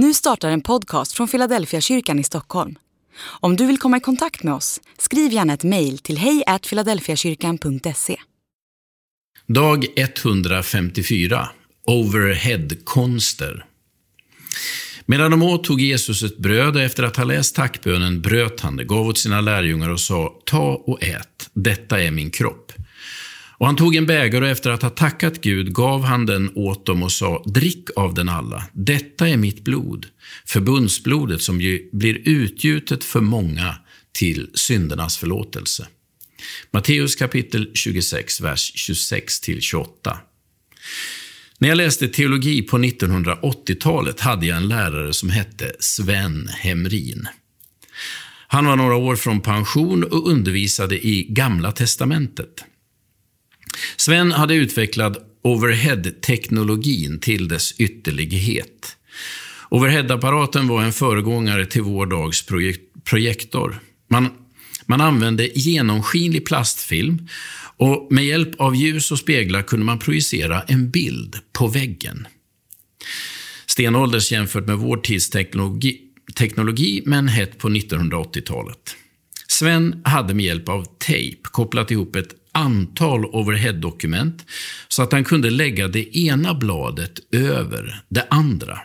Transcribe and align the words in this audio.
Nu 0.00 0.14
startar 0.14 0.50
en 0.50 0.60
podcast 0.60 1.12
från 1.12 1.28
Philadelphia 1.28 1.80
kyrkan 1.80 2.18
i 2.18 2.24
Stockholm. 2.24 2.78
Om 3.20 3.56
du 3.56 3.66
vill 3.66 3.78
komma 3.78 3.96
i 3.96 4.00
kontakt 4.00 4.42
med 4.42 4.54
oss, 4.54 4.80
skriv 4.98 5.32
gärna 5.32 5.54
ett 5.54 5.64
mejl 5.64 5.98
till 5.98 6.18
hejfiladelfiakyrkan.se. 6.18 8.16
Dag 9.46 9.86
154 9.96 11.48
Overhead-konster 11.86 13.66
Medan 15.06 15.30
de 15.30 15.42
åt 15.42 15.64
tog 15.64 15.80
Jesus 15.80 16.22
ett 16.22 16.38
bröd 16.38 16.76
och 16.76 16.82
efter 16.82 17.02
att 17.02 17.16
ha 17.16 17.24
läst 17.24 17.56
tackbönen 17.56 18.20
bröt 18.20 18.60
han 18.60 18.76
det, 18.76 18.84
gav 18.84 19.06
åt 19.06 19.18
sina 19.18 19.40
lärjungar 19.40 19.90
och 19.90 20.00
sa 20.00 20.40
Ta 20.44 20.82
och 20.86 21.02
ät, 21.02 21.50
detta 21.52 22.02
är 22.02 22.10
min 22.10 22.30
kropp. 22.30 22.72
Och 23.58 23.66
han 23.66 23.76
tog 23.76 23.96
en 23.96 24.06
bägare 24.06 24.44
och 24.44 24.50
efter 24.50 24.70
att 24.70 24.82
ha 24.82 24.90
tackat 24.90 25.40
Gud 25.40 25.74
gav 25.74 26.04
han 26.04 26.26
den 26.26 26.52
åt 26.54 26.86
dem 26.86 27.02
och 27.02 27.12
sa, 27.12 27.42
drick 27.46 27.88
av 27.96 28.14
den 28.14 28.28
alla. 28.28 28.64
Detta 28.72 29.28
är 29.28 29.36
mitt 29.36 29.64
blod, 29.64 30.06
förbundsblodet 30.46 31.42
som 31.42 31.58
blir 31.92 32.28
utgjutet 32.28 33.04
för 33.04 33.20
många 33.20 33.74
till 34.12 34.50
syndernas 34.54 35.16
förlåtelse. 35.18 35.86
Matteus 36.70 37.16
kapitel 37.16 37.70
26, 37.74 38.40
vers 38.40 38.72
26-28. 38.88 39.86
När 41.58 41.68
jag 41.68 41.76
läste 41.76 42.08
teologi 42.08 42.62
på 42.62 42.78
1980-talet 42.78 44.20
hade 44.20 44.46
jag 44.46 44.56
en 44.56 44.68
lärare 44.68 45.12
som 45.12 45.30
hette 45.30 45.72
Sven 45.80 46.48
Hemrin. 46.48 47.28
Han 48.48 48.66
var 48.66 48.76
några 48.76 48.96
år 48.96 49.16
från 49.16 49.40
pension 49.40 50.04
och 50.04 50.28
undervisade 50.28 51.06
i 51.06 51.26
Gamla 51.30 51.72
testamentet. 51.72 52.64
Sven 54.00 54.32
hade 54.32 54.54
utvecklat 54.54 55.16
overhead-teknologin 55.42 57.20
till 57.20 57.48
dess 57.48 57.72
ytterlighet. 57.72 58.96
Overhead-apparaten 59.70 60.68
var 60.68 60.82
en 60.82 60.92
föregångare 60.92 61.66
till 61.66 61.82
vår 61.82 62.06
dags 62.06 62.46
projektor. 63.04 63.80
Man, 64.10 64.28
man 64.86 65.00
använde 65.00 65.58
genomskinlig 65.58 66.46
plastfilm 66.46 67.28
och 67.76 68.08
med 68.10 68.24
hjälp 68.24 68.60
av 68.60 68.76
ljus 68.76 69.12
och 69.12 69.18
speglar 69.18 69.62
kunde 69.62 69.86
man 69.86 69.98
projicera 69.98 70.62
en 70.62 70.90
bild 70.90 71.36
på 71.52 71.66
väggen. 71.68 72.26
Stenålders 73.66 74.32
jämfört 74.32 74.66
med 74.66 74.78
vår 74.78 74.96
tids 74.96 75.30
teknologi, 75.30 76.00
teknologi 76.38 77.02
men 77.06 77.28
hett 77.28 77.58
på 77.58 77.68
1980-talet. 77.68 78.96
Sven 79.46 80.02
hade 80.04 80.34
med 80.34 80.44
hjälp 80.44 80.68
av 80.68 80.86
tejp 80.98 81.40
kopplat 81.42 81.90
ihop 81.90 82.16
ett 82.16 82.34
antal 82.58 83.24
overhead-dokument 83.24 84.46
så 84.88 85.02
att 85.02 85.12
han 85.12 85.24
kunde 85.24 85.50
lägga 85.50 85.88
det 85.88 86.18
ena 86.18 86.54
bladet 86.54 87.18
över 87.32 88.02
det 88.08 88.26
andra. 88.30 88.78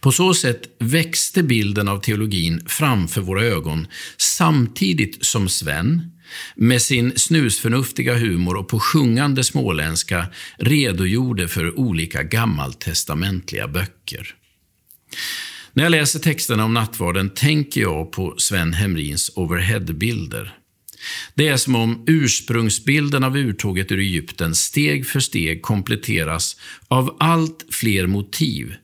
På 0.00 0.12
så 0.12 0.34
sätt 0.34 0.62
växte 0.78 1.42
bilden 1.42 1.88
av 1.88 1.98
teologin 1.98 2.62
framför 2.66 3.20
våra 3.20 3.44
ögon 3.44 3.86
samtidigt 4.16 5.24
som 5.24 5.48
Sven, 5.48 6.12
med 6.56 6.82
sin 6.82 7.12
snusförnuftiga 7.16 8.18
humor 8.18 8.56
och 8.56 8.68
på 8.68 8.80
sjungande 8.80 9.44
småländska 9.44 10.26
redogjorde 10.58 11.48
för 11.48 11.78
olika 11.78 12.22
gammaltestamentliga 12.22 13.68
böcker. 13.68 14.34
När 15.72 15.82
jag 15.82 15.90
läser 15.90 16.18
texterna 16.18 16.64
om 16.64 16.74
nattvarden 16.74 17.30
tänker 17.30 17.80
jag 17.80 18.12
på 18.12 18.34
Sven 18.38 18.72
Hemrins 18.72 19.30
overheadbilder. 19.34 20.54
Det 21.36 21.48
är 21.48 21.56
som 21.56 21.74
om 21.74 22.04
ursprungsbilden 22.06 23.24
av 23.24 23.36
urtåget 23.36 23.92
ur 23.92 23.98
Egypten 23.98 24.54
steg 24.54 25.06
för 25.06 25.20
steg 25.20 25.62
kompletteras 25.62 26.56
av 26.88 27.16
allt 27.20 27.64
fler 27.70 28.06
motiv 28.06 28.74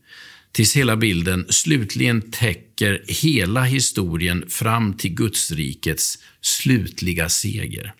tills 0.52 0.76
hela 0.76 0.96
bilden 0.96 1.46
slutligen 1.48 2.30
täcker 2.30 3.04
hela 3.08 3.64
historien 3.64 4.44
fram 4.48 4.94
till 4.94 5.14
Gudsrikets 5.14 6.18
slutliga 6.40 7.28
seger. 7.28 7.94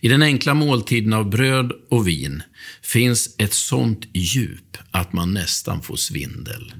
I 0.00 0.08
den 0.08 0.22
enkla 0.22 0.54
måltiden 0.54 1.12
av 1.12 1.30
bröd 1.30 1.72
och 1.90 2.08
vin 2.08 2.42
finns 2.82 3.34
ett 3.38 3.54
sånt 3.54 4.08
djup 4.12 4.76
att 4.90 5.12
man 5.12 5.34
nästan 5.34 5.82
får 5.82 5.96
svindel. 5.96 6.72